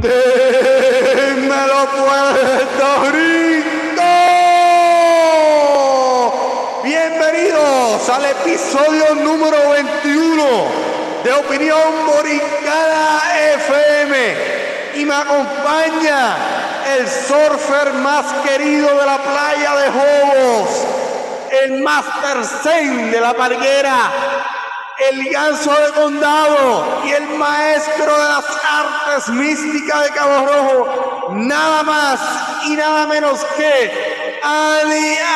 [0.00, 4.02] Dímelo Puerto Rico.
[6.84, 10.44] Bienvenidos al episodio número 21
[11.24, 13.22] de Opinión Boricana
[13.56, 14.36] FM.
[14.94, 16.36] Y me acompaña
[16.96, 20.86] el surfer más querido de la playa de Jobos,
[21.64, 24.12] el Master Zen de la Parguera,
[24.98, 31.82] el ganso de condado y el maestro de las artes místicas de Cabo Rojo, nada
[31.84, 32.20] más
[32.66, 35.28] y nada menos que Aliá.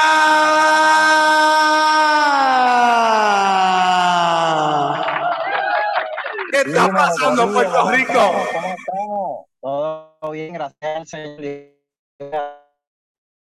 [6.51, 8.13] ¿Qué está pasando en Puerto ¿cómo Rico?
[8.53, 9.47] ¿Cómo estamos?
[9.61, 11.41] Todo bien, gracias al Señor.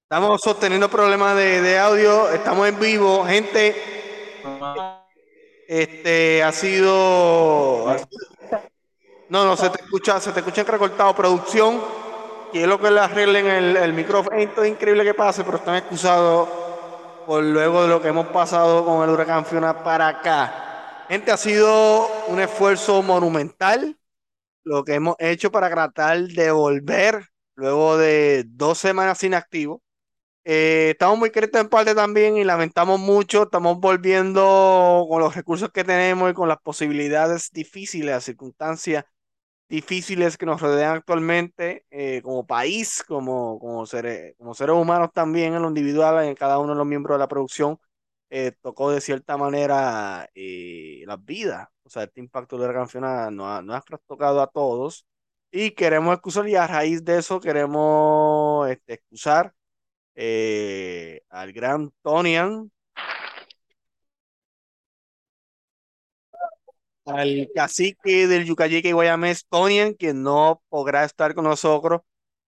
[0.03, 3.95] Estamos sosteniendo problemas de, de audio, estamos en vivo, gente.
[5.67, 7.95] Este ha sido.
[9.29, 11.15] No, no, se te escucha, se te escucha recortado.
[11.15, 11.81] Producción,
[12.51, 14.37] quiero que le arreglen el, el micrófono.
[14.37, 16.47] Esto es increíble que pase, pero están excusados
[17.25, 21.05] por luego de lo que hemos pasado con el huracán Fiona para acá.
[21.09, 23.97] Gente, ha sido un esfuerzo monumental
[24.63, 29.81] lo que hemos hecho para tratar de volver luego de dos semanas inactivos.
[30.47, 33.43] Eh, estamos muy críticos en parte también y lamentamos mucho.
[33.43, 39.05] Estamos volviendo con los recursos que tenemos y con las posibilidades difíciles, las circunstancias
[39.69, 45.55] difíciles que nos rodean actualmente eh, como país, como, como, seres, como seres humanos también
[45.55, 47.79] en lo individual, en cada uno de los miembros de la producción.
[48.29, 51.67] eh, tocó de cierta manera eh, las vidas.
[51.83, 55.05] O sea, este impacto de la canción nos ha, nos ha trastocado a todos
[55.51, 59.53] y queremos excusar y a raíz de eso queremos este, excusar
[60.15, 62.71] eh, al gran Tonian,
[67.05, 72.01] al cacique del Yucayeque Guayamés, Tonian, que no podrá estar con nosotros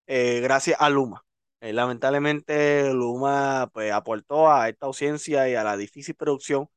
[0.06, 1.24] eh, gracias a Luma.
[1.60, 6.68] Eh, lamentablemente Luma pues, aportó a esta ausencia y a la difícil producción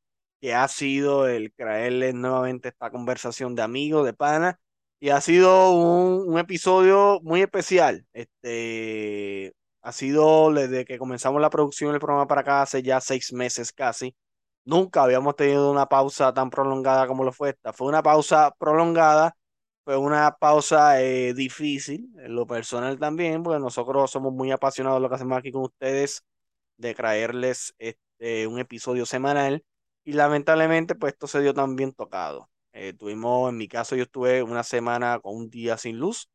[0.42, 4.60] que ha sido el traerle nuevamente esta conversación de amigos, de pana,
[5.00, 8.06] y ha sido un, un episodio muy especial.
[8.14, 13.34] Este, ha sido desde que comenzamos la producción del programa para acá hace ya seis
[13.34, 14.16] meses casi.
[14.66, 17.74] Nunca habíamos tenido una pausa tan prolongada como lo fue esta.
[17.74, 19.36] Fue una pausa prolongada,
[19.84, 25.02] fue una pausa eh, difícil, en lo personal también, porque nosotros somos muy apasionados de
[25.02, 26.24] lo que hacemos aquí con ustedes,
[26.78, 29.64] de traerles este, un episodio semanal.
[30.04, 32.50] Y lamentablemente, pues esto se dio también tocado.
[32.74, 36.30] Eh, tuvimos, en mi caso, yo estuve una semana con un día sin luz.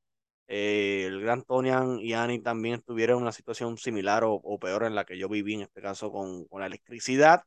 [0.48, 4.84] Eh, el gran Tonian y Annie también estuvieron en una situación similar o, o peor
[4.84, 7.42] en la que yo viví, en este caso con, con la electricidad.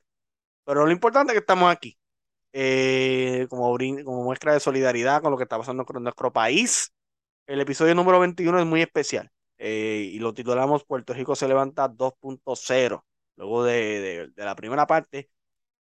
[0.66, 1.98] Pero lo importante es que estamos aquí,
[2.54, 6.92] eh, como, como muestra de solidaridad con lo que está pasando con nuestro país.
[7.48, 11.88] El episodio número 21 es muy especial eh, y lo titulamos Puerto Rico se levanta
[11.90, 13.04] 2.0,
[13.36, 15.30] luego de, de, de la primera parte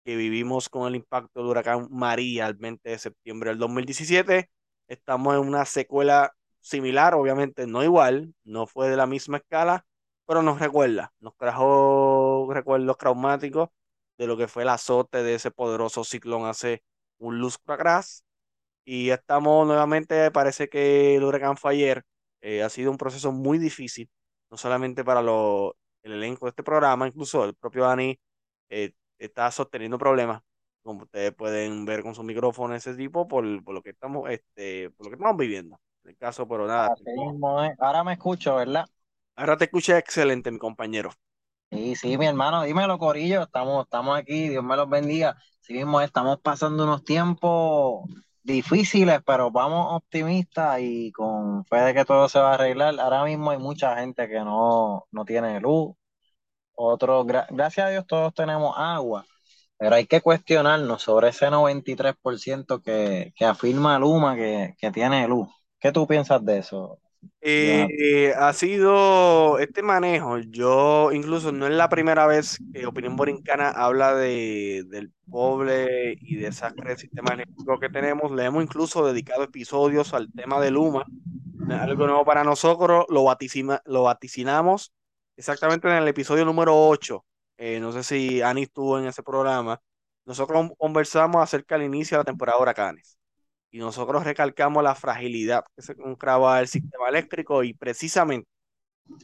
[0.06, 4.50] que vivimos con el impacto del huracán María el 20 de septiembre del 2017.
[4.88, 9.86] Estamos en una secuela similar, obviamente no igual, no fue de la misma escala,
[10.25, 13.70] pero nos recuerda, nos trajo recuerdos traumáticos
[14.18, 16.84] de lo que fue el azote de ese poderoso ciclón hace
[17.20, 18.25] un lustro atrás.
[18.86, 22.03] Y estamos nuevamente, parece que el huracán fue ayer.
[22.42, 24.09] Eh, ha sido un proceso muy difícil,
[24.50, 28.20] no solamente para lo, el elenco de este programa, incluso el propio Dani
[28.70, 30.41] eh, está sosteniendo problemas,
[30.84, 34.90] como ustedes pueden ver con su micrófono ese tipo, por, por lo que estamos, este,
[34.91, 35.80] por lo que estamos viviendo.
[36.04, 36.90] El caso, pero nada.
[37.06, 37.34] Es.
[37.80, 38.86] Ahora me escucho, ¿verdad?
[39.36, 41.10] Ahora te escuché excelente, mi compañero.
[41.72, 45.38] Sí, sí, mi hermano, dímelo, Corillo, estamos, estamos aquí, Dios me los bendiga.
[45.62, 48.09] Sí mismo es, estamos pasando unos tiempos
[48.42, 53.00] difíciles, pero vamos optimistas y con fe de que todo se va a arreglar.
[53.00, 55.96] Ahora mismo hay mucha gente que no, no tiene luz,
[56.76, 59.26] otros, gra- gracias a Dios todos tenemos agua,
[59.78, 65.50] pero hay que cuestionarnos sobre ese 93% que, que afirma Luma que, que tiene luz.
[65.79, 66.99] ¿Qué tú piensas de eso?
[67.41, 70.40] Eh, ha sido este manejo.
[70.40, 76.35] Yo incluso no es la primera vez que Opinión Borincana habla de, del pobre y
[76.37, 78.31] desastre del sistema eléctrico que tenemos.
[78.31, 81.05] Le hemos incluso dedicado episodios al tema de Luma.
[81.70, 83.05] Algo nuevo para nosotros.
[83.09, 84.93] Lo, vaticina- lo vaticinamos
[85.37, 87.25] exactamente en el episodio número 8.
[87.58, 89.82] Eh, no sé si Ani estuvo en ese programa.
[90.25, 93.19] Nosotros conversamos acerca del inicio de la temporada de huracanes
[93.72, 98.48] y nosotros recalcamos la fragilidad que se encontraba el sistema eléctrico y precisamente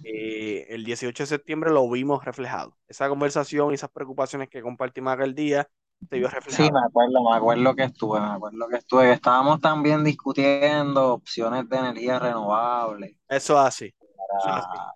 [0.03, 2.77] eh, el 18 de septiembre lo vimos reflejado.
[2.87, 5.69] Esa conversación y esas preocupaciones que compartimos aquel día
[6.09, 6.71] se vio Sí, reflejado.
[6.71, 9.11] me acuerdo, me acuerdo que estuve, me acuerdo que estuve.
[9.11, 13.85] Estábamos también discutiendo opciones de energía renovable Eso es así,
[14.37, 14.77] eso es así.
[14.77, 14.93] para,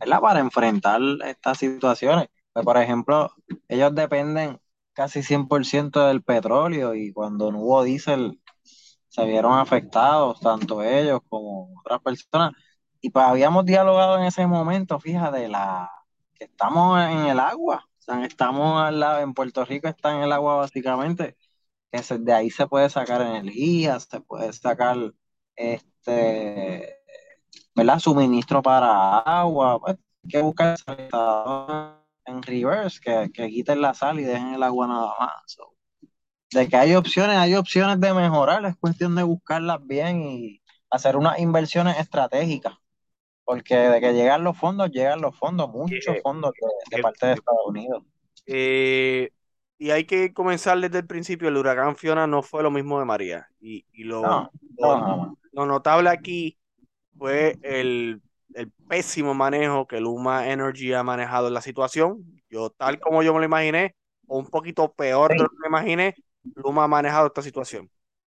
[0.00, 0.20] ¿verdad?
[0.22, 2.28] Para enfrentar estas situaciones.
[2.52, 3.32] Pues, por ejemplo,
[3.68, 4.60] ellos dependen
[4.94, 8.39] casi 100% del petróleo y cuando no hubo diésel
[9.10, 12.54] se vieron afectados, tanto ellos como otras personas.
[13.02, 15.90] Y pues habíamos dialogado en ese momento, fíjate, la,
[16.34, 20.22] que estamos en el agua, o sea, estamos al lado, en Puerto Rico está en
[20.24, 21.36] el agua básicamente,
[21.92, 24.96] que se- de ahí se puede sacar energía, se puede sacar
[25.56, 26.96] este,
[27.76, 27.98] ¿verdad?
[27.98, 30.76] Suministro para agua, pues, hay que buscar
[32.26, 35.32] en reverse, que, que quiten la sal y dejen el agua nada más.
[35.46, 35.74] So,
[36.52, 41.16] de que hay opciones, hay opciones de mejorar, es cuestión de buscarlas bien y hacer
[41.16, 42.74] unas inversiones estratégicas,
[43.44, 47.02] porque de que llegan los fondos, llegan los fondos, muchos Eh, fondos de, de eh,
[47.02, 48.04] parte de Estados Unidos.
[48.46, 49.30] eh,
[49.78, 53.06] y hay que comenzar desde el principio, el huracán Fiona no fue lo mismo de
[53.06, 53.48] María.
[53.60, 56.58] Y, y lo, No, lo, no, no, lo notable aquí
[57.18, 58.22] fue el,
[58.54, 62.24] el pésimo manejo que Luma Energy ha manejado en la situación.
[62.50, 63.96] Yo, tal como yo me lo imaginé,
[64.26, 66.16] o un poquito peor de lo que me imaginé,
[66.54, 67.90] Luma ha manejado esta situación.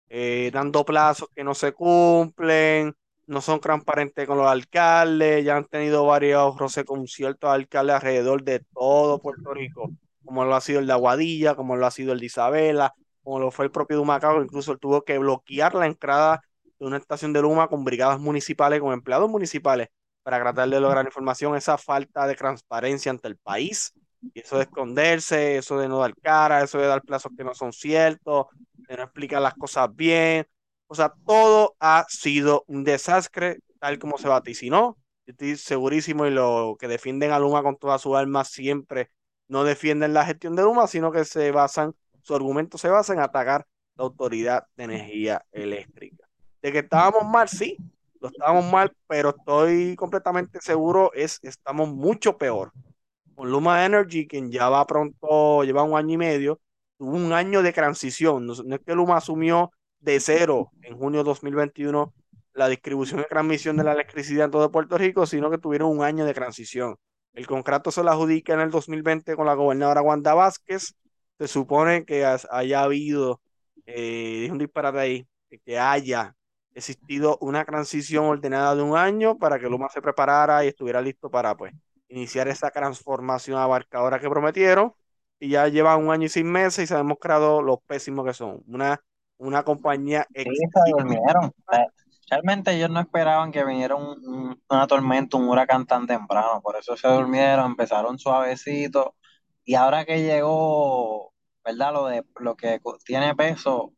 [0.09, 2.95] Eh, dando plazos que no se cumplen,
[3.27, 8.43] no son transparentes con los alcaldes, ya han tenido varios roces con ciertos alcaldes alrededor
[8.43, 9.91] de todo Puerto Rico,
[10.25, 13.39] como lo ha sido el de Aguadilla, como lo ha sido el de Isabela, como
[13.39, 16.41] lo fue el propio de Humacao, incluso tuvo que bloquear la entrada
[16.79, 19.89] de una estación de Luma con brigadas municipales, con empleados municipales,
[20.23, 24.63] para tratar de lograr información, esa falta de transparencia ante el país, y eso de
[24.63, 28.97] esconderse, eso de no dar cara, eso de dar plazos que no son ciertos, de
[28.97, 30.45] no explicar las cosas bien,
[30.87, 34.97] o sea, todo ha sido un desastre, tal como se vaticinó.
[35.27, 39.11] Yo estoy segurísimo y lo que defienden a Luma con toda su alma siempre
[39.47, 41.93] no defienden la gestión de Luma, sino que se basan,
[42.23, 46.27] su argumento se basa en atacar la Autoridad de Energía Eléctrica.
[46.61, 47.77] De que estábamos mal, sí,
[48.19, 52.71] lo estábamos mal, pero estoy completamente seguro, es, estamos mucho peor.
[53.39, 56.59] Con Luma Energy, quien ya va pronto, lleva un año y medio,
[56.97, 58.45] tuvo un año de transición.
[58.45, 62.13] No, es que Luma asumió de cero en junio de 2021
[62.55, 66.03] la distribución y transmisión de la electricidad en todo Puerto Rico, sino que tuvieron un
[66.03, 66.97] año de transición.
[67.31, 70.93] El contrato se lo adjudica en el 2020 con la gobernadora Wanda Vázquez.
[71.37, 73.39] Se supone que haya habido,
[73.85, 75.27] eh, un disparate ahí,
[75.65, 76.35] que haya
[76.73, 81.29] existido una transición ordenada de un año para que Luma se preparara y estuviera listo
[81.31, 81.73] para pues
[82.09, 84.93] iniciar esa transformación abarcadora que prometieron
[85.39, 88.33] y ya llevan un año y seis meses y se ha demostrado lo pésimo que
[88.33, 88.63] son.
[88.67, 89.01] Una,
[89.37, 91.51] una compañía sí, se durmieron.
[92.29, 96.75] Realmente ellos no esperaban que viniera un- un- una tormenta, un huracán tan temprano, por
[96.77, 99.15] eso se durmieron, empezaron suavecito
[99.65, 101.33] y ahora que llegó,
[101.65, 101.93] ¿verdad?
[101.93, 103.93] Lo de lo que tiene peso,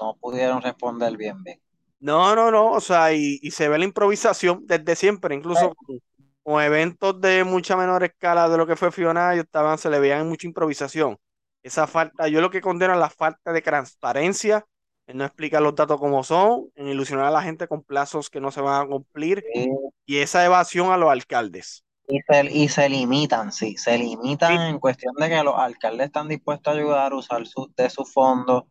[0.00, 1.60] no pudieron responder bien bien.
[1.98, 5.98] No, no, no, o sea, y, y se ve la improvisación desde siempre, incluso con,
[6.46, 9.98] con eventos de mucha menor escala de lo que fue Fiona, ellos estaban, se le
[9.98, 11.18] veían mucha improvisación.
[11.64, 14.64] Esa falta, yo lo que condeno es la falta de transparencia,
[15.08, 18.40] en no explicar los datos como son, en ilusionar a la gente con plazos que
[18.40, 19.68] no se van a cumplir Sí,
[20.06, 21.84] y esa evasión a los alcaldes.
[22.06, 26.06] Y se, y se limitan, sí, se limitan Sí, en cuestión de que los alcaldes
[26.06, 28.62] están dispuestos a ayudar a usar su, de sus fondos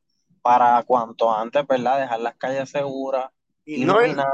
[0.41, 1.99] para cuanto antes, ¿verdad?
[1.99, 3.31] Dejar las calles seguras,
[3.65, 4.31] y no, iluminadas.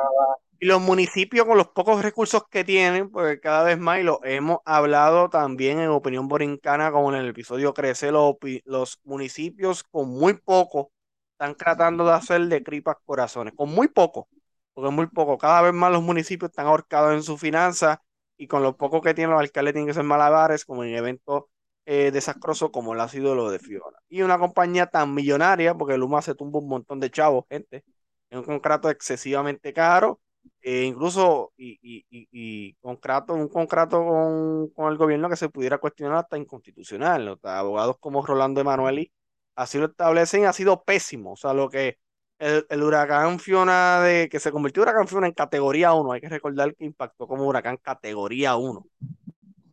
[0.63, 4.23] Y los municipios con los pocos recursos que tienen, porque cada vez más, y lo
[4.23, 10.09] hemos hablado también en Opinión Borincana, como en el episodio Crece, los, los municipios con
[10.09, 10.91] muy poco
[11.31, 14.29] están tratando de hacer de tripas corazones, con muy poco,
[14.73, 15.39] porque muy poco.
[15.39, 17.97] Cada vez más los municipios están ahorcados en sus finanzas
[18.37, 21.45] y con lo poco que tienen los alcaldes tienen que ser malabares, como en eventos
[21.85, 23.97] eh, desastrosos como lo ha sido lo de Fiona.
[24.09, 27.83] Y una compañía tan millonaria, porque Luma se tumba un montón de chavos, gente,
[28.29, 30.21] en un contrato excesivamente caro
[30.61, 35.49] eh, incluso y, y, y, y contrato, un contrato con, con, el gobierno que se
[35.49, 37.39] pudiera cuestionar hasta inconstitucional.
[37.43, 39.11] Abogados como Rolando Emanueli
[39.55, 41.33] así lo establecen, ha sido pésimo.
[41.33, 41.97] O sea, lo que
[42.39, 46.21] el, el, huracán Fiona, de, que se convirtió en huracán Fiona en categoría 1, hay
[46.21, 48.85] que recordar que impactó como huracán categoría 1.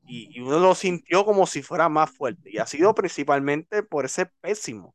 [0.07, 2.51] Y, y uno lo sintió como si fuera más fuerte.
[2.51, 4.95] Y ha sido principalmente por ese pésimo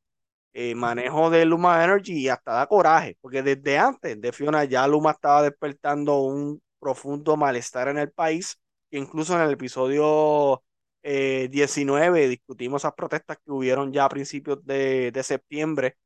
[0.54, 4.88] eh, manejo de Luma Energy y hasta da coraje, porque desde antes de Fiona ya
[4.88, 8.60] Luma estaba despertando un profundo malestar en el país,
[8.92, 10.64] que incluso en el episodio
[11.02, 15.98] eh, 19 discutimos esas protestas que hubieron ya a principios de, de septiembre,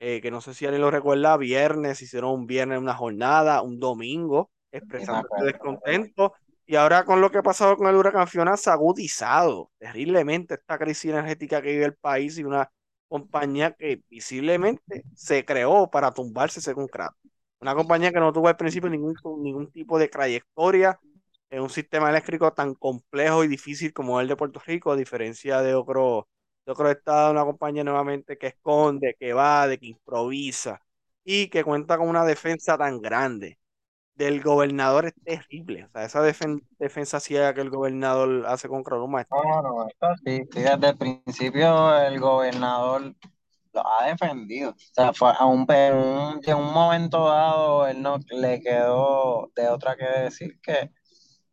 [0.00, 3.80] eh, que no sé si alguien lo recuerda, viernes, hicieron un viernes una jornada, un
[3.80, 6.34] domingo, expresando este descontento.
[6.66, 10.54] Y ahora con lo que ha pasado con el huracán Fiona se ha agudizado terriblemente
[10.54, 12.70] esta crisis energética que vive el país y una
[13.08, 17.18] compañía que visiblemente se creó para tumbarse según Kratos.
[17.60, 20.98] Una compañía que no tuvo al principio ningún, ningún tipo de trayectoria
[21.50, 25.62] en un sistema eléctrico tan complejo y difícil como el de Puerto Rico, a diferencia
[25.62, 26.28] de otro,
[26.66, 30.80] de otro estado, una compañía nuevamente que esconde, que va, de que improvisa
[31.24, 33.58] y que cuenta con una defensa tan grande
[34.16, 35.84] del gobernador es terrible.
[35.84, 39.22] O sea, esa defensa ciega que el gobernador hace con Cronoma.
[39.22, 39.86] Es no, no,
[40.24, 43.14] sí, sí, desde el principio el gobernador
[43.72, 44.70] lo ha defendido.
[44.70, 49.50] O sea, fue a un, en, un, en un momento dado él no le quedó
[49.54, 50.90] de otra que decir que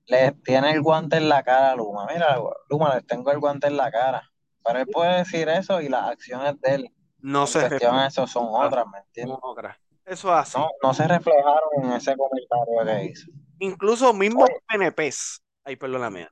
[0.06, 2.08] le tiene el guante en la cara a Luma.
[2.12, 2.40] Mira,
[2.70, 4.30] Luma, le tengo el guante en la cara.
[4.64, 8.28] Pero él puede decir eso y las acciones de él no en se cuestión eso
[8.28, 9.38] son otras, ¿me entiendes?
[9.42, 9.78] Otras.
[10.06, 10.58] Eso es así.
[10.58, 13.32] No, no se reflejaron en ese comentario que hizo.
[13.60, 15.42] Incluso mismos PNPs.
[15.64, 16.28] Ay, perdóname.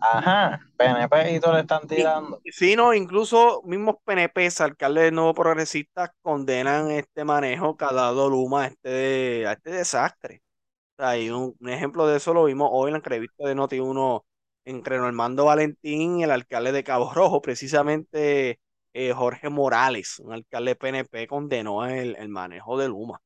[0.00, 2.40] Ajá, PNP y todo le están tirando.
[2.52, 8.30] Sí, no, incluso mismos PNPs, alcaldes de nuevo progresistas, condenan este manejo que ha dado
[8.30, 10.42] Luma a este, a este desastre.
[10.96, 13.56] O sea, y un, un, ejemplo de eso lo vimos hoy en la entrevista de
[13.56, 14.22] Noti1
[14.64, 18.60] entre Normando Valentín y el alcalde de Cabo Rojo, precisamente
[18.98, 23.22] eh, Jorge Morales, un alcalde PNP, condenó el, el manejo de Luma.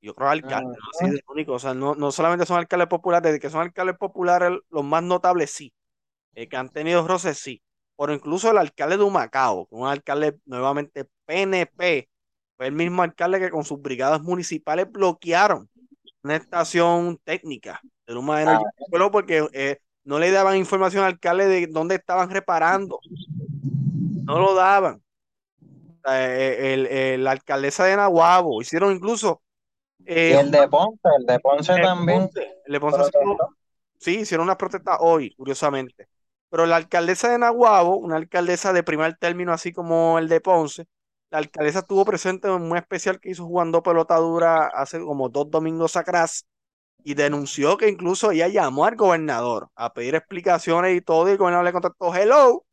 [0.00, 2.88] Yo creo que alcalde, no así de único, o sea, no, no solamente son alcaldes
[2.88, 5.72] populares, de que son alcaldes populares, los más notables sí,
[6.34, 7.62] eh, que han tenido roces sí,
[7.96, 12.08] pero incluso el alcalde de Humacao, un alcalde nuevamente PNP,
[12.56, 15.70] fue el mismo alcalde que con sus brigadas municipales bloquearon
[16.24, 19.10] una estación técnica de Luma Energy, ah.
[19.12, 22.98] porque eh, no le daban información al alcalde de dónde estaban reparando,
[24.26, 25.02] no lo daban.
[26.08, 29.42] Eh, el, el, la alcaldesa de Nahuabo, hicieron incluso
[30.04, 32.30] eh, y el de Ponce, el de Ponce también.
[32.64, 33.02] el de Ponce
[33.98, 36.08] sí, hicieron una protesta hoy, curiosamente.
[36.48, 40.86] Pero la alcaldesa de Nahuabo, una alcaldesa de primer término, así como el de Ponce,
[41.30, 45.50] la alcaldesa estuvo presente en un especial que hizo jugando pelota dura hace como dos
[45.50, 46.46] domingos atrás
[47.02, 51.38] y denunció que incluso ella llamó al gobernador a pedir explicaciones y todo, y el
[51.38, 52.64] gobernador le contactó hello,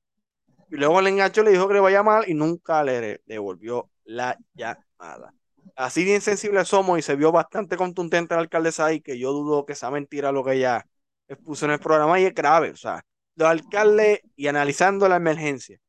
[0.73, 3.89] y luego el engancho le dijo que le iba a llamar y nunca le devolvió
[4.05, 5.33] la llamada
[5.75, 9.65] así de insensibles somos y se vio bastante contundente la alcaldesa ahí, que yo dudo
[9.65, 10.85] que sea mentira lo que ella
[11.27, 12.71] expuso en el programa y es grave.
[12.71, 13.03] O sea,
[13.35, 15.79] los alcaldes y analizando la emergencia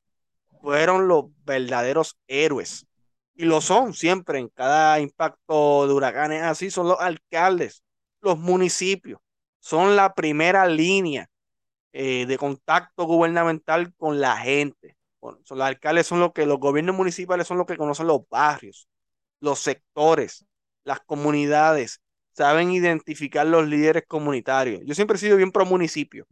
[0.60, 2.86] fueron los verdaderos héroes.
[3.34, 7.82] Y lo son siempre en cada impacto de huracanes así, son los alcaldes,
[8.20, 9.20] los municipios,
[9.58, 11.28] son la primera línea
[11.96, 14.96] eh, de contacto gubernamental con la gente.
[15.20, 18.88] Son, los alcaldes son los que los gobiernos municipales son los que conocen los barrios,
[19.38, 20.44] los sectores,
[20.82, 22.00] las comunidades,
[22.32, 24.82] saben identificar los líderes comunitarios.
[24.84, 26.26] Yo siempre he sido bien pro municipio.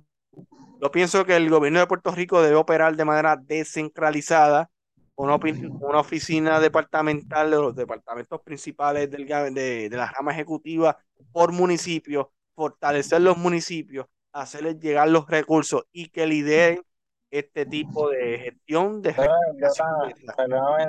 [0.81, 4.69] Yo pienso que el gobierno de Puerto Rico debe operar de manera descentralizada,
[5.15, 10.99] una, una oficina departamental de los departamentos principales del, de, de la rama ejecutiva
[11.31, 16.83] por municipio, fortalecer los municipios, hacerles llegar los recursos y que lideren
[17.31, 19.25] este tipo de gestión de yo,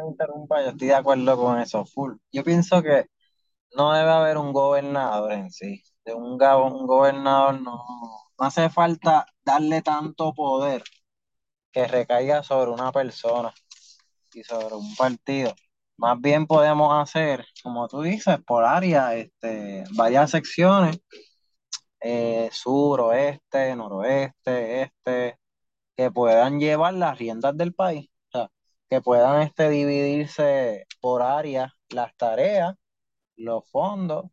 [0.10, 2.16] interrumpa, yo estoy de acuerdo con eso, full.
[2.32, 3.08] Yo pienso que
[3.76, 5.82] no debe haber un gobernador en sí.
[6.06, 7.72] De un, un gobernador no,
[8.38, 10.84] no hace falta darle tanto poder
[11.72, 13.54] que recaiga sobre una persona
[14.34, 15.54] y sobre un partido.
[15.98, 21.00] Más bien podemos hacer, como tú dices, por área, este, varias secciones,
[22.04, 25.40] eh, sur, oeste, noroeste, este,
[25.98, 28.10] que puedan llevar las riendas del país,
[28.90, 32.76] que puedan este, dividirse por áreas las tareas,
[33.38, 34.26] los fondos,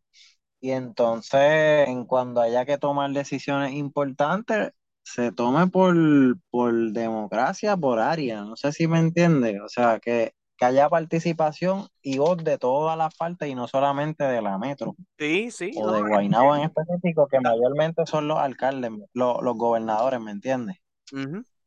[0.61, 4.73] y entonces en cuando haya que tomar decisiones importantes,
[5.03, 5.95] se tome por,
[6.51, 11.89] por democracia, por área, no sé si me entiende, o sea, que, que haya participación
[12.03, 14.95] y voz de todas las partes y no solamente de la metro.
[15.19, 15.71] Sí, sí.
[15.75, 20.77] O de Guaynabo en específico, que mayormente son los alcaldes, los, los gobernadores, ¿me entiendes?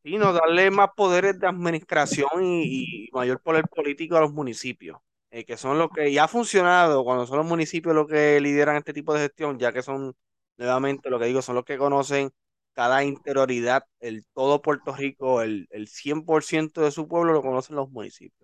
[0.04, 5.00] Y no darle más poderes de administración y, mayor poder político a los municipios,
[5.32, 8.76] eh, que son los que ya ha funcionado cuando son los municipios los que lideran
[8.76, 10.14] este tipo de gestión, ya que son,
[10.58, 12.30] nuevamente lo que digo, son los que conocen
[12.74, 17.90] cada interioridad, el todo Puerto Rico, el, el 100% de su pueblo lo conocen los
[17.90, 18.43] municipios.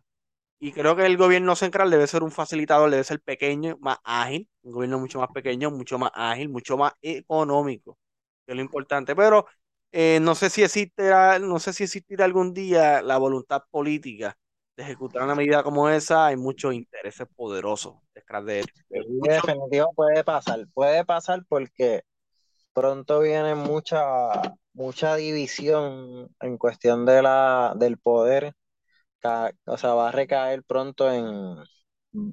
[0.60, 4.50] Y creo que el gobierno central debe ser un facilitador, debe ser pequeño, más ágil,
[4.64, 7.98] un gobierno mucho más pequeño, mucho más ágil, mucho más económico,
[8.46, 9.16] que es lo importante.
[9.16, 9.46] Pero
[9.92, 14.38] eh, no sé si existirá, no sé si existirá algún día la voluntad política
[14.76, 16.28] de ejecutar una medida como esa.
[16.28, 18.66] Hay muchos intereses poderosos detrás de él.
[18.90, 22.04] definitivo puede pasar, puede pasar porque
[22.74, 24.30] pronto viene mucha,
[24.74, 28.54] mucha división en cuestión de la, del poder
[29.20, 31.58] ca- o sea, va a recaer pronto en,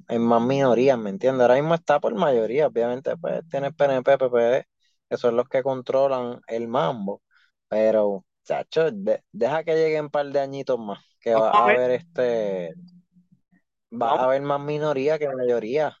[0.07, 1.41] en más minorías, ¿me entiendes?
[1.43, 4.65] Ahora mismo está por mayoría, obviamente, pues tiene PNP, PPD,
[5.09, 7.21] que son los que controlan el mambo,
[7.67, 11.59] pero, chacho, de- deja que lleguen un par de añitos más, que Vamos va a
[11.61, 12.75] haber este,
[14.01, 15.97] va a vamos, haber más minoría que mayoría,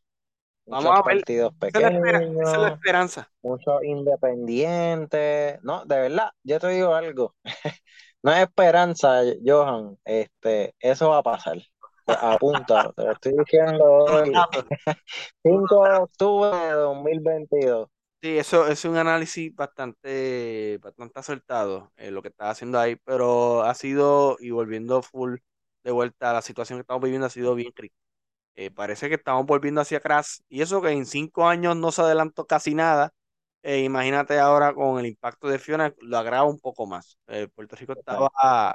[0.69, 1.17] vamos muchos a ver.
[1.17, 3.31] partidos Esa es la espera, esa es la pequeños, esperanza.
[3.43, 7.35] muchos independientes, no, de verdad, yo te digo algo.
[8.23, 9.97] No hay esperanza, Johan.
[10.05, 11.57] Este, eso va a pasar.
[12.05, 14.65] Pues apunta, te lo estoy diciendo hoy, datos,
[15.43, 17.89] unos 5 de octubre de 2022.
[18.21, 23.61] Sí, eso es un análisis bastante, bastante acertado, eh, lo que estás haciendo ahí, pero
[23.61, 25.37] ha sido, y volviendo full
[25.83, 28.01] de vuelta a la situación que estamos viviendo, ha sido bien crítica.
[28.55, 32.01] Eh, parece que estamos volviendo hacia atrás, y eso que en cinco años no se
[32.01, 33.11] adelantó casi nada.
[33.63, 37.17] Eh, imagínate ahora con el impacto de Fiona, lo agrava un poco más.
[37.27, 38.29] Eh, Puerto Rico estaba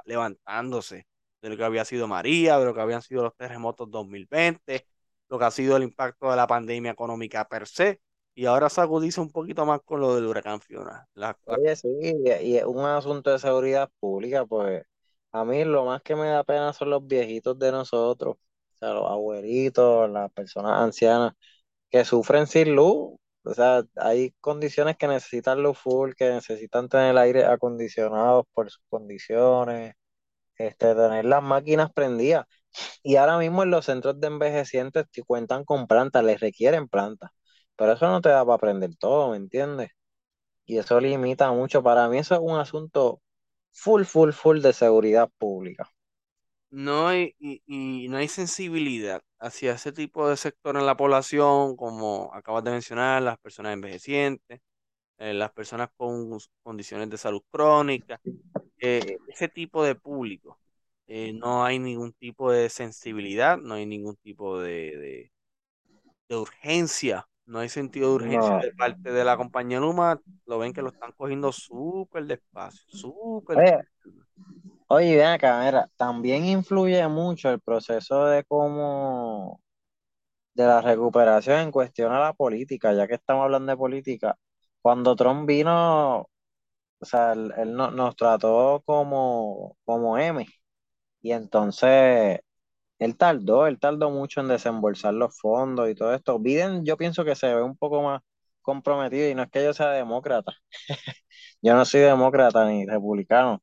[0.04, 1.06] levantándose
[1.40, 4.86] de lo que había sido María, de lo que habían sido los terremotos 2020,
[5.28, 8.00] lo que ha sido el impacto de la pandemia económica per se
[8.34, 11.06] y ahora se agudiza un poquito más con lo del huracán Fiona.
[11.14, 14.84] La- Oye, sí, y, y es un asunto de seguridad pública, pues
[15.32, 18.90] a mí lo más que me da pena son los viejitos de nosotros, o sea,
[18.94, 21.32] los abuelitos, las personas ancianas
[21.90, 23.12] que sufren sin luz.
[23.44, 28.70] O sea, hay condiciones que necesitan luz full, que necesitan tener el aire acondicionado por
[28.70, 29.94] sus condiciones,
[30.56, 32.46] este, tener las máquinas prendidas.
[33.02, 37.30] Y ahora mismo en los centros de envejecientes te cuentan con plantas, les requieren plantas.
[37.76, 39.90] Pero eso no te da para aprender todo, ¿me entiendes?
[40.66, 41.82] Y eso limita mucho.
[41.82, 43.22] Para mí eso es un asunto
[43.72, 45.90] full, full, full de seguridad pública.
[46.70, 51.76] no hay, y, y no hay sensibilidad hacia ese tipo de sector en la población,
[51.76, 54.60] como acabas de mencionar, las personas envejecientes,
[55.18, 58.20] eh, las personas con condiciones de salud crónica,
[58.78, 60.58] eh, ese tipo de público.
[61.06, 65.32] Eh, no hay ningún tipo de sensibilidad, no hay ningún tipo de, de
[66.28, 67.26] de urgencia.
[67.44, 68.60] No hay sentido de urgencia No.
[68.60, 70.20] de parte de la compañía Luma.
[70.46, 73.86] Lo ven que lo están cogiendo súper despacio, súper.
[74.94, 79.60] Oye, ven acá, también influye mucho el proceso de cómo,
[80.54, 84.38] de la recuperación en cuestión a la política, ya que estamos hablando de política.
[84.82, 90.46] Cuando Trump vino, o sea, él, él no- nos trató como, como M.
[91.22, 92.40] Y entonces
[92.98, 96.38] Él tardó, él tardó mucho en desembolsar los fondos y todo esto.
[96.40, 98.22] Biden, yo pienso que se ve un poco más
[98.62, 100.52] comprometido y no es que yo sea demócrata.
[101.62, 103.62] Yo no soy demócrata ni republicano,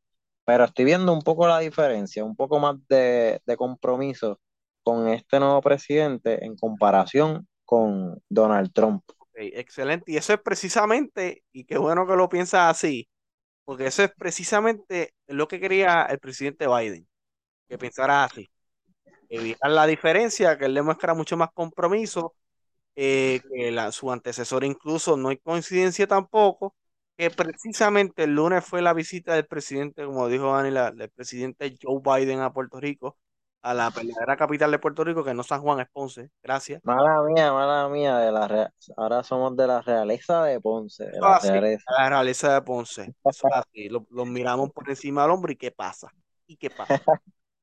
[0.49, 4.39] pero estoy viendo un poco la diferencia, un poco más de, de compromiso
[4.81, 9.03] con este nuevo presidente en comparación con Donald Trump.
[9.35, 10.11] Excelente.
[10.11, 13.07] Y eso es precisamente, y qué bueno que lo piensas así,
[13.63, 17.07] porque eso es precisamente lo que quería el presidente Biden,
[17.67, 18.49] que pensara así.
[19.29, 22.33] Evitar la diferencia, que él demuestra mucho más compromiso
[22.95, 26.73] eh, que la, su antecesor incluso, no hay coincidencia tampoco,
[27.19, 31.75] que precisamente el lunes fue la visita del presidente, como dijo Dani, la- del presidente
[31.81, 33.17] Joe Biden a Puerto Rico,
[33.61, 36.81] a la verdadera capital de Puerto Rico, que no San Juan, es Ponce, gracias.
[36.83, 41.35] Mala mía, mala mía, de la ahora somos de la realeza de Ponce, de la
[41.35, 41.91] así, realeza.
[41.97, 43.13] la realeza de Ponce,
[43.51, 46.09] así, lo, lo miramos por encima del hombro y qué pasa,
[46.47, 47.03] y qué pasa.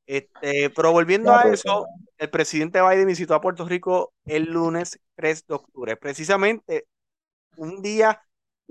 [0.07, 1.87] Este, pero volviendo a eso,
[2.19, 6.87] el presidente Biden visitó a Puerto Rico el lunes 3 de octubre, precisamente
[7.57, 8.23] un día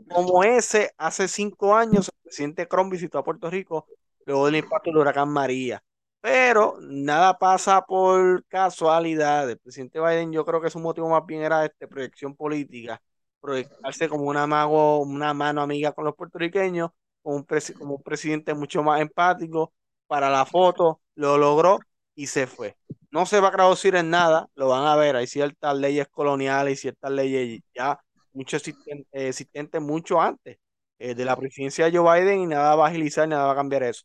[0.09, 3.87] Como ese, hace cinco años, el presidente Trump visitó a Puerto Rico
[4.25, 5.81] luego del impacto del huracán María.
[6.21, 9.49] Pero nada pasa por casualidad.
[9.49, 13.01] El presidente Biden, yo creo que su motivo más bien era este, proyección política,
[13.39, 16.89] proyectarse como una, mago, una mano amiga con los puertorriqueños,
[17.21, 17.45] como un,
[17.77, 19.73] como un presidente mucho más empático
[20.07, 21.79] para la foto, lo logró
[22.15, 22.75] y se fue.
[23.11, 26.73] No se va a traducir en nada, lo van a ver, hay ciertas leyes coloniales
[26.79, 27.99] y ciertas leyes ya
[28.35, 30.57] mucho existen- eh, existente mucho antes
[30.99, 33.55] eh, de la presidencia de Joe Biden y nada va a agilizar, nada va a
[33.55, 34.03] cambiar eso.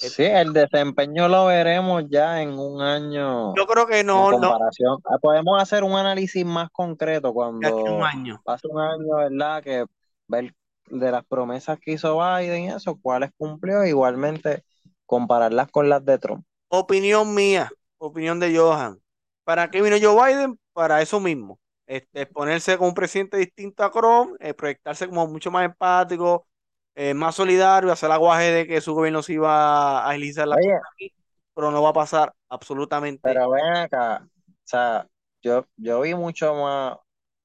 [0.00, 4.30] Eh, Sí, el desempeño lo veremos ya en un año yo creo que en no,
[4.32, 4.98] no, comparación.
[5.04, 8.42] Ah, Podemos hacer un análisis más concreto a un cuando año.
[8.44, 9.62] pase un año, ¿verdad?
[9.62, 9.84] Que
[10.28, 10.54] ver
[10.90, 14.64] de las promesas que hizo Biden y eso, cuáles cumplió, igualmente
[15.06, 16.44] compararlas con las de Trump.
[16.68, 18.98] Opinión mía, opinión de Johan.
[19.44, 20.58] ¿Para qué vino Joe Biden?
[20.72, 21.58] Para eso mismo.
[21.86, 26.46] Este, ponerse como un presidente distinto a Trump, eh, proyectarse como mucho más empático,
[26.94, 30.74] eh, más solidario, hacer aguaje de que su gobierno se iba a agilizar las Oye,
[30.94, 31.12] aquí,
[31.54, 33.22] pero no va a pasar absolutamente.
[33.22, 34.28] pero ven acá, o
[34.64, 35.08] sea,
[35.42, 36.96] yo, yo vi mucho más,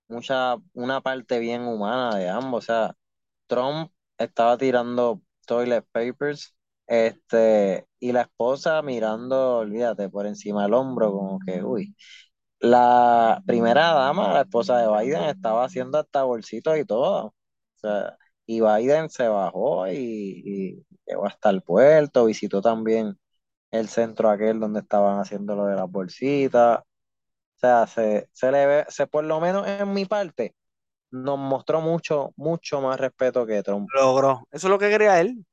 [0.08, 2.95] mucha, una parte bien humana de ambos, o sea,
[3.47, 6.56] Trump estaba tirando toilet papers
[6.88, 11.95] Este, y la esposa mirando, olvídate, por encima del hombro, como que, uy.
[12.60, 17.28] La primera dama, la esposa de Biden, estaba haciendo hasta bolsitos y todo.
[17.28, 17.34] O
[17.76, 23.17] sea, y Biden se bajó y, llegó hasta el puerto, visitó también
[23.72, 26.80] el centro aquel donde estaban haciendo lo de las bolsitas.
[26.80, 30.56] O sea, se, se le ve, se, por lo menos en mi parte,
[31.12, 33.88] nos mostró mucho, mucho más respeto que Trump.
[33.93, 34.48] Logró.
[34.52, 35.45] Eso es lo que quería él.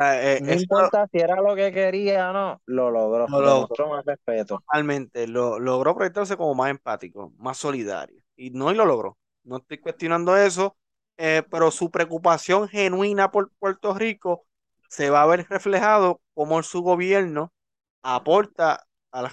[0.00, 3.82] Eh, No eso importa si era lo que quería o no, lo logró, lo logró.
[3.88, 4.64] más respeto.
[4.66, 5.26] totalmente.
[5.28, 8.22] Lo, logró proyectarse como más empático, más solidario.
[8.36, 9.18] Y no, y lo logró.
[9.44, 10.76] No estoy cuestionando eso,
[11.18, 14.46] eh, pero su preocupación genuina por Puerto Rico
[14.88, 17.52] se va a ver reflejado como su gobierno
[18.02, 19.32] aporta a, la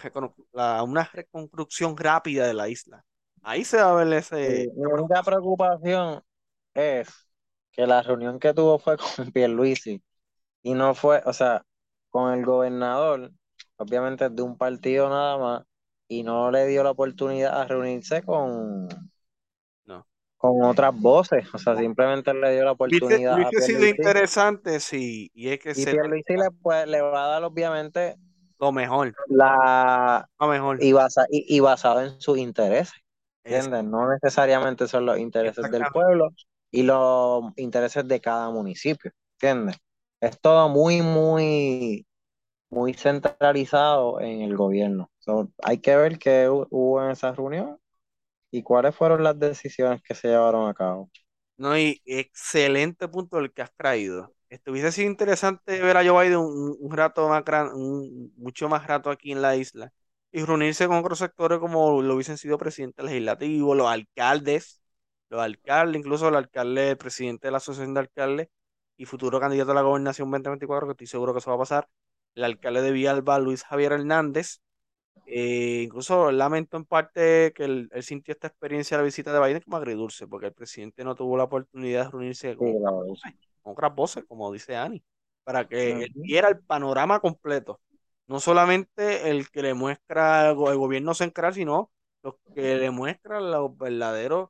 [0.54, 3.06] la- a una reconstrucción rápida de la isla.
[3.44, 4.72] Ahí se va a ver ese...
[4.76, 6.24] Mi única preocupación
[6.74, 7.10] es
[7.72, 10.02] que la reunión que tuvo fue con Pierluisi
[10.64, 11.66] y no fue, o sea,
[12.10, 13.32] con el gobernador,
[13.78, 15.66] obviamente de un partido nada más,
[16.08, 18.88] y no le dio la oportunidad a reunirse con,
[19.86, 20.06] No.
[20.38, 25.30] con otras voces, o sea, simplemente le dio la Hubiese, oportunidad a sido interesante si,
[25.34, 28.18] y es que y se Pierluisi le, pues, le va a dar obviamente
[28.60, 30.80] lo mejor, la lo mejor.
[30.80, 32.94] y, basa, y, y basado en sus intereses,
[33.44, 33.84] Es- ¿entiendes?
[33.86, 36.30] No necesariamente son los intereses del pueblo
[36.72, 39.78] y los intereses de cada municipio, ¿entiendes?
[40.22, 42.06] Es todo muy, muy,
[42.70, 45.12] muy centralizado en el gobierno.
[45.20, 47.80] So, hay que ver qué hu- hubo en esa reunión
[48.52, 51.12] y cuáles fueron las decisiones que se llevaron a cabo.
[51.58, 54.34] No, y excelente punto el que has traído.
[54.50, 58.70] Esto hubiese sido interesante ver a Joe Biden un, un rato más gran, un- mucho
[58.70, 59.92] más rato aquí en la isla
[60.32, 64.82] y reunirse con otros sectores como lo hubiesen sido presidente legislativo, los alcaldes,
[65.30, 68.48] los alcaldes, incluso el alcalde, el presidente de la Asociación de Alcaldes
[69.00, 71.90] y futuro candidato a la gobernación 2024, que estoy seguro que eso va a pasar,
[72.36, 74.62] el alcalde de Villalba, Luis Javier Hernández.
[75.26, 79.40] Eh, incluso lamento en parte que él, él sintió esta experiencia de la visita de
[79.48, 82.94] Biden como agridulce, porque el presidente no tuvo la oportunidad de reunirse con Sí, otras
[82.94, 85.04] voces, con otras voces, como dice Ani,
[85.44, 87.80] para que él viera el panorama completo.
[88.28, 91.92] No solamente el que le muestra el, go- el gobierno central, sino
[92.24, 94.50] lo que le muestra los verdaderos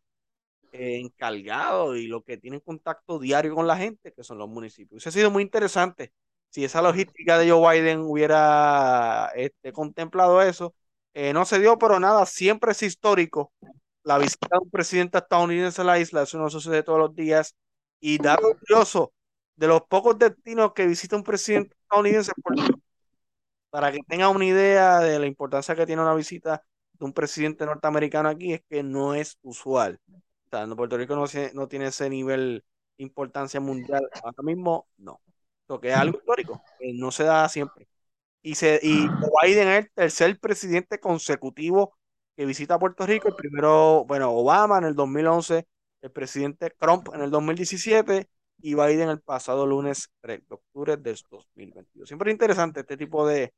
[0.71, 5.01] eh, encargados y los que tienen contacto diario con la gente, que son los municipios.
[5.01, 6.13] Eso ha sido muy interesante.
[6.49, 10.75] Si esa logística de Joe Biden hubiera este, contemplado eso,
[11.13, 13.53] eh, no se dio, pero nada, siempre es histórico
[14.03, 17.55] la visita de un presidente estadounidense a la isla, eso no sucede todos los días.
[17.99, 19.13] Y dato curioso,
[19.55, 22.31] de los pocos destinos que visita un presidente estadounidense,
[23.69, 27.65] para que tengan una idea de la importancia que tiene una visita de un presidente
[27.65, 29.99] norteamericano aquí, es que no es usual.
[30.51, 32.63] O sea, no- Puerto Rico no, no tiene ese nivel
[32.97, 35.21] de importancia mundial ahora mismo, no.
[35.67, 37.87] Lo que es algo histórico, que no se da siempre.
[38.41, 39.07] Y, se, y
[39.43, 41.95] Biden es el tercer presidente consecutivo
[42.35, 43.27] que visita Puerto Rico.
[43.29, 45.67] El primero, bueno, Obama en el 2011,
[46.01, 48.27] el presidente Trump en el 2017
[48.61, 52.07] y Biden el pasado lunes 3 de octubre del 2022.
[52.07, 53.53] Siempre es interesante este tipo de,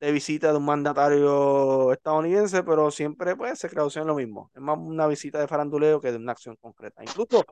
[0.00, 4.50] de visita de un mandatario estadounidense, pero siempre pues se traduce en lo mismo.
[4.54, 7.02] Es más una visita de faranduleo que de una acción concreta.
[7.02, 7.44] Incluso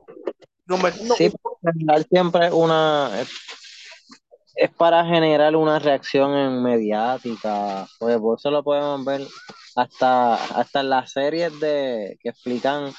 [1.17, 3.29] Sí, por lo general siempre una es,
[4.55, 9.21] es para generar una reacción en mediática, pues por eso lo podemos ver
[9.75, 12.91] hasta, hasta en las series de que explican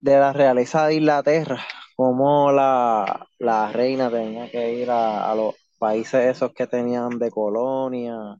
[0.00, 1.64] de la realeza de Inglaterra,
[1.96, 7.30] cómo la, la reina tenía que ir a, a los países esos que tenían de
[7.30, 8.36] colonia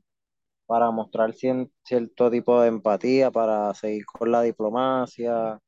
[0.65, 5.59] para mostrar cierto tipo de empatía, para seguir con la diplomacia,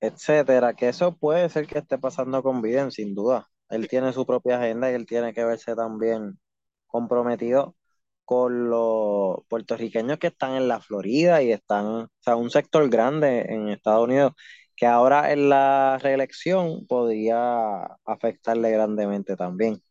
[0.00, 3.48] etcétera, que eso puede ser que esté pasando con Biden, sin duda.
[3.68, 6.38] Él tiene su propia agenda y él tiene que verse también
[6.86, 7.76] comprometido
[8.24, 13.40] con los puertorriqueños que están en la Florida y están, o sea, un sector grande
[13.48, 14.32] en Estados Unidos
[14.76, 19.82] que ahora en la reelección podría afectarle grandemente también.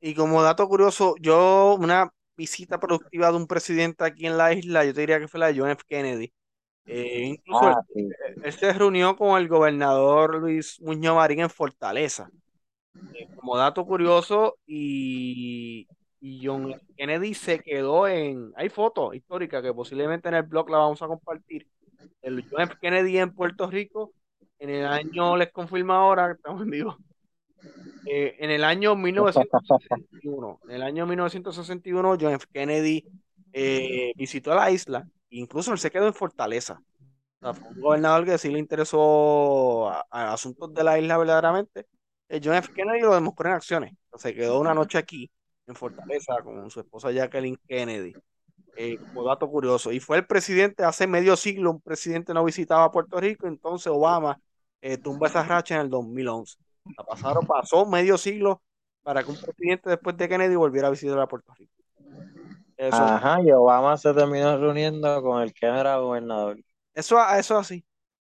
[0.00, 4.84] Y como dato curioso, yo una visita productiva de un presidente aquí en la isla,
[4.84, 5.82] yo te diría que fue la de John F.
[5.86, 6.32] Kennedy.
[6.86, 8.08] Eh, incluso él, Ah, sí.
[8.44, 12.30] él se reunió con el gobernador Luis Muñoz Marín en Fortaleza.
[13.14, 15.86] Eh, como dato curioso, y,
[16.20, 16.80] y John F.
[16.96, 18.52] Kennedy se quedó en...
[18.56, 21.66] Hay fotos históricas que posiblemente en el blog la vamos a compartir.
[22.22, 22.74] El John F.
[22.80, 24.12] Kennedy en Puerto Rico,
[24.60, 26.96] en el año, les confirmo ahora, estamos en vivo,
[28.06, 32.46] eh, en el año 1961, en el año 1961, John F.
[32.52, 33.04] Kennedy
[33.52, 36.80] eh, visitó la isla, incluso él se quedó en Fortaleza.
[37.40, 41.86] O fue un gobernador que sí le interesó a, asuntos de la isla verdaderamente
[42.28, 42.72] Eh, John F.
[42.74, 43.94] Kennedy lo demostró en acciones.
[44.16, 45.30] Se quedó una noche aquí,
[45.66, 48.14] en Fortaleza, con su esposa Jacqueline Kennedy.
[49.08, 49.92] Como dato curioso.
[49.92, 54.40] Y fue el presidente hace medio siglo, un presidente no visitaba Puerto Rico, entonces Obama
[55.02, 56.58] tumba esa racha en el 2011.
[56.96, 58.62] La pasaron, pasó medio siglo
[59.02, 61.72] para que un presidente después de Kennedy volviera a visitar a Puerto Rico.
[62.76, 66.58] Eso, Ajá, y Obama se terminó reuniendo con el que era gobernador.
[66.94, 67.84] Eso, eso así,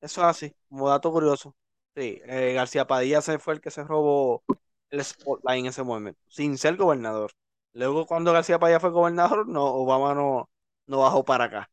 [0.01, 1.55] eso así, como dato curioso.
[1.95, 4.43] Sí, eh, García Padilla se fue el que se robó
[4.91, 7.33] el spotlight en ese momento, sin ser gobernador.
[7.73, 10.49] Luego, cuando García Padilla fue gobernador, no, Obama no,
[10.87, 11.71] no bajó para acá.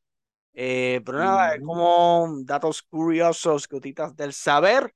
[0.54, 4.94] Eh, pero nada, es como datos curiosos, gotitas del saber,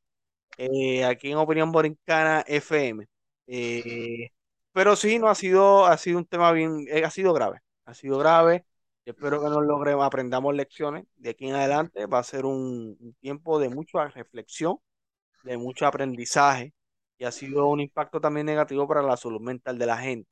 [0.57, 3.07] eh, aquí en Opinión Borincana FM.
[4.73, 8.17] pero sí, no ha sido, ha sido un tema bien, ha sido grave, ha sido
[8.17, 8.65] grave.
[9.05, 11.05] Espero que nos logremos, aprendamos lecciones.
[11.15, 14.77] De aquí en adelante va a ser un, tiempo de mucha reflexión,
[15.43, 16.73] de mucho aprendizaje
[17.17, 20.29] y ha sido un impacto también negativo para la salud mental de la gente.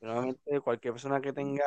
[0.00, 1.64] Nuevamente, cualquier persona que tenga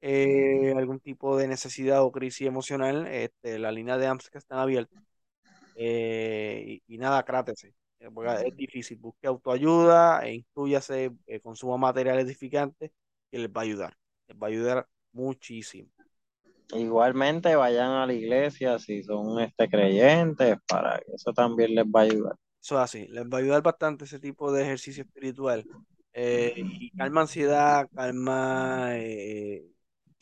[0.00, 4.58] eh, algún tipo de necesidad o crisis emocional, este, la línea de AMS que están
[4.58, 5.02] abiertas.
[5.82, 7.74] Eh, y, nada, crátese.
[8.00, 8.08] Eh,
[8.44, 8.98] es difícil.
[8.98, 11.10] Busque autoayuda e incluyase,
[11.42, 12.90] consuma materiales edificantes
[13.30, 13.96] que les va a ayudar.
[14.28, 15.88] Les va a ayudar muchísimo.
[16.74, 22.00] Igualmente vayan a la iglesia si son este, creyentes, para que eso también les va
[22.00, 22.36] a ayudar.
[22.62, 25.64] Eso es así, les va a ayudar bastante ese tipo de ejercicio espiritual.
[26.12, 29.64] Eh, y calma ansiedad, calma eh,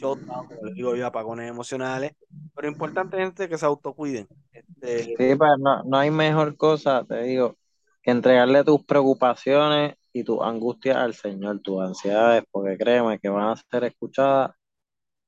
[0.00, 2.12] como le digo yo, apagones emocionales.
[2.54, 4.28] Pero importante, gente, que se autocuiden.
[4.52, 7.56] Este, sí, pero no, no hay mejor cosa, te digo,
[8.02, 13.48] que entregarle tus preocupaciones y tus angustias al Señor, tus ansiedades, porque créeme que van
[13.48, 14.52] a ser escuchadas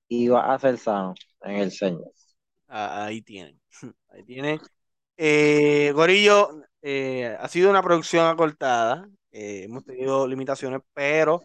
[0.08, 2.12] y va a ser sano en el Señor.
[2.68, 3.60] Ah, ahí tienen,
[4.08, 4.60] ahí tienen.
[5.16, 11.42] Eh, Gorillo, eh, ha sido una producción acortada, eh, hemos tenido limitaciones, pero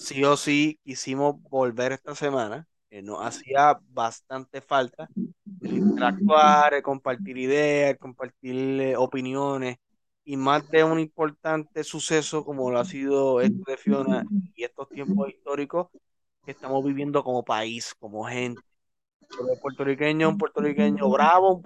[0.00, 2.66] sí o sí quisimos volver esta semana.
[3.02, 5.08] nos hacía bastante falta
[5.62, 9.76] interactuar, compartir ideas, compartir opiniones
[10.24, 14.88] y más de un importante suceso como lo ha sido esto de Fiona y estos
[14.88, 15.88] tiempos históricos
[16.44, 18.60] que estamos viviendo como país, como gente.
[19.30, 21.62] el puertorriqueño un puertorriqueño bravo,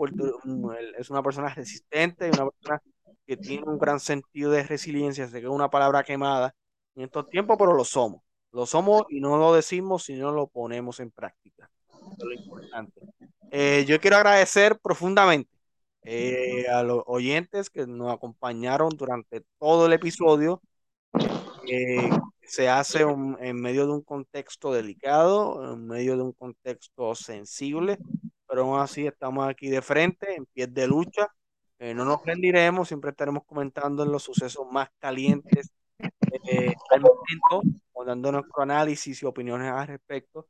[0.98, 2.82] es una persona resistente, una persona
[3.26, 6.54] que tiene un gran sentido de resiliencia, sé que es una palabra quemada
[6.94, 8.22] en estos tiempos, pero lo somos.
[8.52, 11.70] Lo somos y no lo decimos, sino lo ponemos en práctica.
[11.90, 13.00] es lo importante.
[13.50, 15.50] Eh, yo quiero agradecer profundamente
[16.02, 20.60] eh, a los oyentes que nos acompañaron durante todo el episodio.
[21.68, 22.10] Eh,
[22.42, 27.98] se hace en medio de un contexto delicado, en medio de un contexto sensible,
[28.46, 31.28] pero aún así estamos aquí de frente, en pie de lucha.
[31.78, 35.70] Eh, no nos rendiremos, siempre estaremos comentando en los sucesos más calientes
[36.46, 37.62] eh, al momento,
[38.06, 40.48] dando nuestro análisis y opiniones al respecto.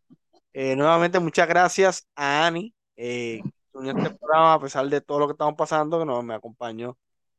[0.52, 3.42] Eh, nuevamente, muchas gracias a Ani, que
[3.72, 6.96] unió este programa a pesar de todo lo que estamos pasando, que nos me acompañó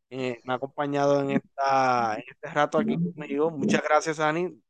[0.10, 3.52] eh, me ha acompañado en, esta, en este rato aquí conmigo.
[3.52, 4.62] Muchas gracias, Ani.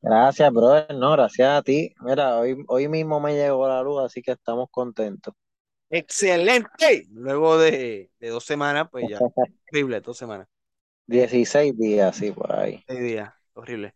[0.00, 0.94] Gracias, brother.
[0.94, 1.94] No, gracias a ti.
[2.00, 5.34] Mira, hoy, hoy mismo me llegó la luz, así que estamos contentos.
[5.90, 7.06] Excelente.
[7.10, 9.18] Luego de, dos semanas, pues ya.
[9.72, 10.48] Horrible, dos semanas.
[11.06, 12.82] 16 días, sí, por ahí.
[12.88, 13.92] 16 días, horrible.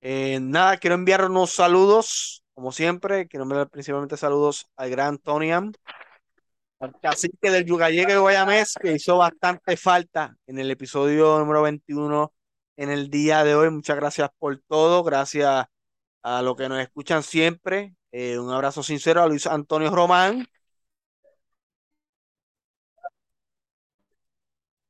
[0.00, 3.26] Eh, nada, quiero enviar unos saludos, como siempre.
[3.26, 5.72] Quiero enviar principalmente saludos al gran Toniam,
[7.00, 12.32] cacique del Yucayeque de Guayamés, que hizo bastante falta en el episodio número 21
[12.76, 13.70] en el día de hoy.
[13.70, 15.66] Muchas gracias por todo, gracias
[16.22, 17.94] a los que nos escuchan siempre.
[18.12, 20.46] Eh, un abrazo sincero a Luis Antonio Román.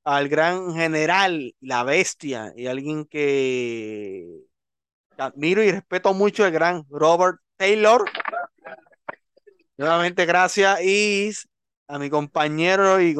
[0.08, 4.40] Al gran general, la bestia, y alguien que
[5.18, 8.06] admiro y respeto mucho, el gran Robert Taylor.
[9.76, 10.80] Nuevamente, gracias.
[10.82, 11.30] Y
[11.88, 13.14] a mi compañero y,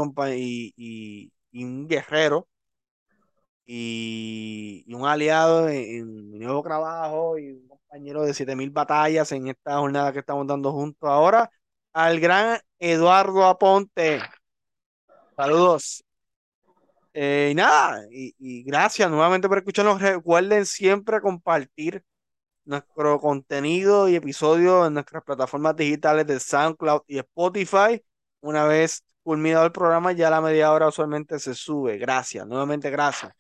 [1.53, 2.49] y, un guerrero
[3.67, 9.77] y, un aliado en, mi nuevo trabajo y un compañero de 7000 batallas en esta
[9.77, 11.51] jornada que estamos dando juntos ahora,
[11.93, 14.23] al gran Eduardo Aponte.
[15.37, 16.03] Saludos.
[17.21, 20.01] Eh, y nada, y, gracias nuevamente por escucharnos.
[20.01, 22.05] Recuerden siempre compartir
[22.65, 28.01] nuestro contenido y episodio en nuestras plataformas digitales de SoundCloud y Spotify.
[28.41, 31.99] Una vez culminado el programa, ya la media hora usualmente se sube.
[31.99, 33.33] Gracias, nuevamente gracias.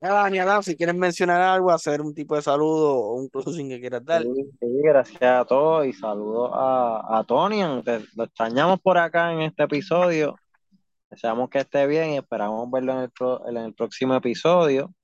[0.00, 3.78] Dani, Adam, si quieren mencionar algo, hacer un tipo de saludo o un sin que
[3.78, 4.22] quieras dar.
[4.24, 4.50] Sí,
[4.82, 7.62] gracias a todos y saludos a, a Tony.
[7.62, 10.34] Lo extrañamos por acá en este episodio.
[11.10, 14.94] Deseamos que esté bien y esperamos verlo en el, pro- en el próximo episodio.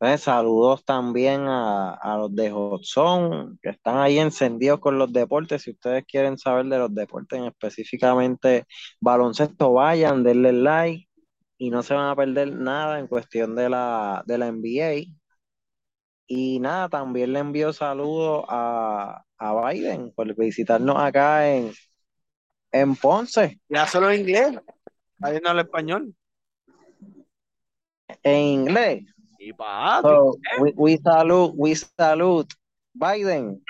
[0.00, 5.62] Entonces, saludos también a, a los de Hotson, que están ahí encendidos con los deportes.
[5.62, 8.66] Si ustedes quieren saber de los deportes, específicamente
[9.00, 11.08] baloncesto, vayan, denle like
[11.58, 15.16] y no se van a perder nada en cuestión de la, de la NBA.
[16.26, 21.72] Y nada, también le envío saludos a, a Biden por visitarnos acá en,
[22.72, 24.58] en Ponce, Ya solo en inglés,
[25.22, 26.14] ahí no habla español.
[28.22, 29.04] en inglés.
[29.38, 29.52] Y
[30.02, 32.54] So, we, we salute, we salute
[32.94, 33.62] Biden.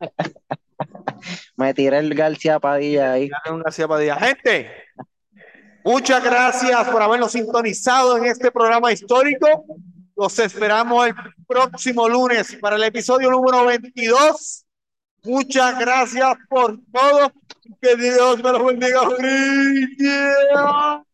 [1.56, 3.30] Me tiré el García Padilla ahí.
[3.50, 4.16] un gracias Padilla.
[4.16, 4.70] Gente,
[5.84, 9.64] muchas gracias por habernos sintonizado en este programa histórico.
[10.16, 11.14] Los esperamos el
[11.46, 14.61] próximo lunes para el episodio número 22.
[15.24, 17.32] Muchas gracias por todo.
[17.80, 19.00] Que Dios me los bendiga.
[19.16, 21.04] ¡Feliz día!